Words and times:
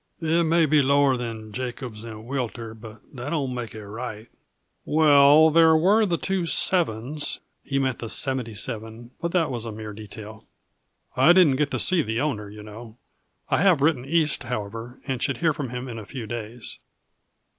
"It 0.19 0.45
may 0.47 0.65
be 0.65 0.81
lower 0.81 1.15
than 1.15 1.51
Jacobs 1.51 2.03
and 2.03 2.25
Wilter, 2.25 2.73
but 2.73 3.01
that 3.13 3.29
don't 3.29 3.53
make 3.53 3.75
it 3.75 3.85
right." 3.85 4.29
"Well, 4.83 5.51
there 5.51 5.77
were 5.77 6.07
the 6.07 6.17
Two 6.17 6.47
Sevens" 6.47 7.39
he 7.63 7.77
meant 7.77 7.99
the 7.99 8.09
Seventy 8.09 8.55
Seven, 8.55 9.11
but 9.21 9.31
that 9.33 9.51
was 9.51 9.67
a 9.67 9.71
mere 9.71 9.93
detail 9.93 10.47
"I 11.15 11.33
didn't 11.33 11.57
get 11.57 11.69
to 11.69 11.77
see 11.77 12.01
the 12.01 12.19
owner, 12.19 12.49
you 12.49 12.63
know. 12.63 12.97
I 13.51 13.61
have 13.61 13.81
written 13.81 14.03
East, 14.03 14.41
however, 14.41 14.99
and 15.05 15.21
should 15.21 15.37
hear 15.37 15.53
from 15.53 15.69
him 15.69 15.87
in 15.87 15.99
a 15.99 16.05
few 16.07 16.25
days." 16.25 16.79